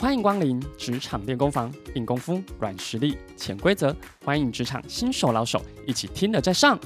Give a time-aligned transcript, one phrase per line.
[0.00, 6.78] 欢迎光临职场练功房，硬功夫、软实力、潜规则，欢迎职场新手老手一起听了再上。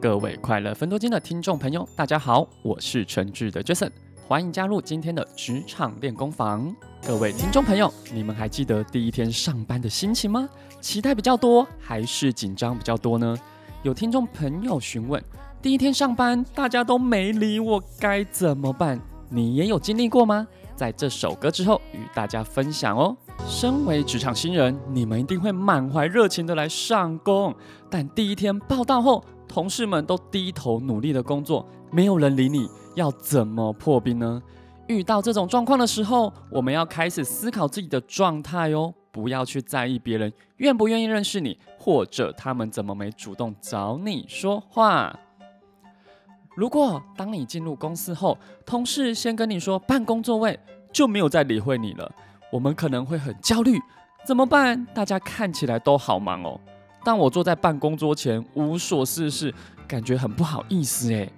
[0.00, 3.90] 各位快乐分多金的听众朋友，大家好，我是诚挚的 Jason，
[4.26, 6.74] 欢迎加入今天的职场练功房。
[7.06, 10.48] 各位听众朋友，你们还记得第一天上班的心情吗？
[10.80, 13.36] 期待比较多还是紧张比较多呢？
[13.82, 15.22] 有听众朋友询问，
[15.60, 18.98] 第一天上班大家都没理我，该怎么办？
[19.28, 20.48] 你也有经历过吗？
[20.74, 23.14] 在这首歌之后与大家分享哦。
[23.46, 27.54] 身为职场新人，你们一定会满怀热情的来上工，
[27.90, 34.42] 但第一天报到后，同事们都低头努力的工作，没有人理你，要怎么破冰呢？
[34.86, 38.92] 遇到这种状况的时候，我们要开始思考自己的状态哦。
[39.10, 45.16] 不要去在意别人愿不愿意认识你，或者他们怎么没主动找你说话。
[46.56, 48.36] 如果当你进入公司后，
[48.66, 50.58] 同事先跟你说办公座位，
[50.92, 52.12] 就没有再理会你了，
[52.50, 53.78] 我们可能会很焦虑，
[54.26, 54.84] 怎么办？
[54.92, 56.58] 大家看起来都好忙哦，
[57.04, 59.54] 但我坐在办公桌前无所事事，
[59.86, 61.32] 感觉很不好意思诶。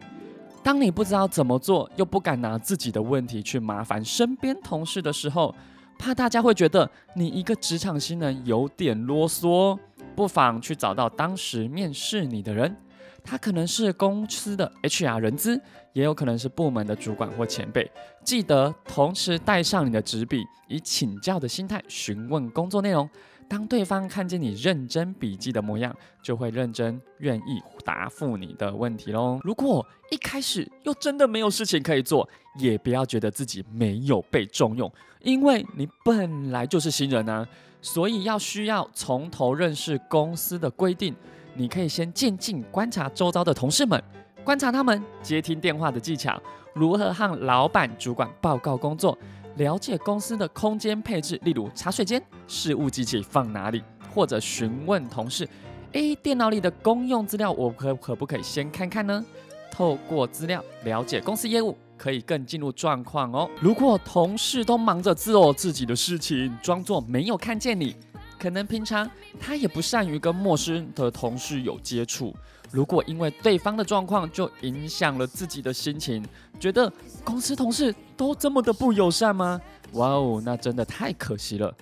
[0.66, 5.54] 当你不知道怎么做，又不敢拿自己的问题去麻烦身边同事的时候，
[5.96, 9.78] 怕大家会觉得你一个职场新人有点啰嗦，
[10.16, 12.76] 不妨去找到当时面试你的人，
[13.22, 17.88] 他可能是公司的 HR 人资，也有可能是部门的主管或前辈。
[18.24, 23.08] 记得同时带上你的纸笔，以请教的心态询问工作内容。
[23.48, 29.38] 当对方看见你认真笔记的模样，就会认真愿意答复你的问题喽。
[29.42, 37.46] 如果一开始又真的没有事情可以做，也不要觉得自己没有被重用，因为你本来就是新人啊，
[37.80, 41.14] 所以要需要从头认识公司的规定。
[41.54, 44.02] 你可以先静静观察周遭的同事们，
[44.44, 46.38] 观察他们接听电话的技巧，
[46.74, 49.16] 如何和老板、主管报告工作。
[49.56, 53.82] 了解公司的空间配置，例如茶水间、事务机器放哪里，
[54.14, 55.48] 或者询问同事
[55.92, 59.24] ：“诶，电脑里的公用资料我可可不可以先看看呢？”
[59.72, 63.48] 透过资料了解公司业务，可以更进入状况哦。
[63.60, 67.96] 如果同事都忙着做自己的事情，装作没有看见你，
[68.38, 69.10] 可能平常
[69.40, 72.34] 他也不善于跟陌生的同事有接触。
[72.70, 76.24] 如果因为对方的状况就影响了自己的心情，
[76.58, 76.92] 觉得
[77.24, 79.60] 公司同事都这么的不友善吗？
[79.92, 81.72] 哇哦，那真的太可惜了。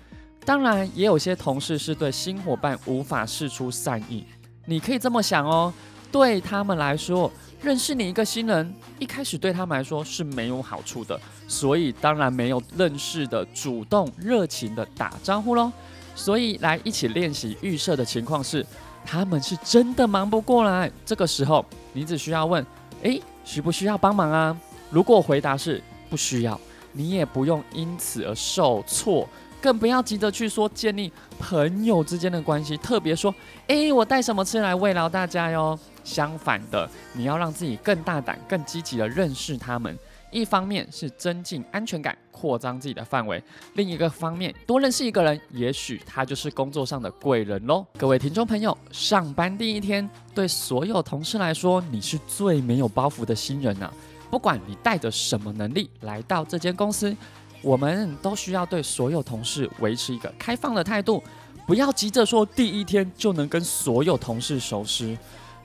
[0.44, 4.26] 当然，也有些同事是对新伙伴无法释出善意。
[4.66, 5.72] 你可以这么想哦，
[6.12, 7.32] 对他们来说，
[7.62, 15.72] 认识你一个新人，一开始对他们来说是没有好处的，所以当然没有认识的主动热情的打招呼喽。
[16.14, 18.64] 所以来一起练习预设的情况是。
[19.06, 22.64] 他们是真的忙不过来，这个时候你只需要问：
[23.02, 24.56] 诶，需不需要帮忙啊？
[24.88, 26.58] 如果回答是不需要，
[26.92, 29.28] 你也不用因此而受挫，
[29.60, 33.34] 更不要急着去说建立朋友之间的关系，特别说：
[33.66, 35.78] 诶，我带什么吃来慰劳大家哟。
[36.02, 39.98] 相反的，你要让自己更大胆、更积极地认识他们。
[40.34, 43.40] 一方面是增进安全感，扩张自己的范围；
[43.74, 47.86] 另一个方面，多认识一个人，也许他就是工作上的贵人喽。
[47.96, 53.88] 各位听众朋友，上班第一天，对所有同事来说，你是最没有包袱的新人啊！
[54.28, 57.16] 不管你带着什么能力来到这间公司，
[57.62, 61.22] 我们都需要对所有同事维持一个开放的态度，
[61.64, 65.16] 不要急着说第一天就能跟所有同事熟识，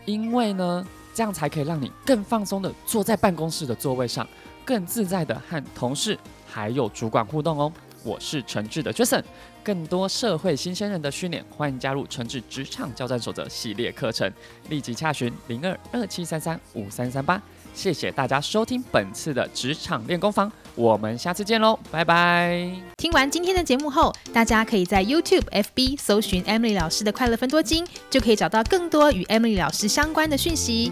[0.06, 4.28] 因为呢，这样才可以让你更放松的坐在办公室的座位上。
[4.70, 6.16] 更自在的和同事
[6.46, 7.74] 还有主管互动哦。
[8.04, 9.24] 我是诚挚的 Jason，
[9.64, 14.32] 更多社会新鲜人的训练，欢迎加入诚挚职场交战守则系列课程，
[14.70, 17.42] 立即洽询零二二七三三五三三八。
[17.74, 22.72] 谢谢大家收听本次的职场练功房，我们下次见喽，拜拜。
[22.98, 30.92] 听完今天的节目后，大家可以在 YouTube、FB 搜寻 Emily 老师的快乐分多金，就可以找到更多与 Emily 老师相关的讯息。